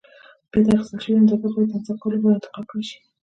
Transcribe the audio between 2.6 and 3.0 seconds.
کړای شي.